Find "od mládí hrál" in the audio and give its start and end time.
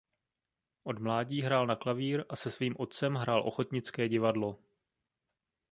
0.83-1.67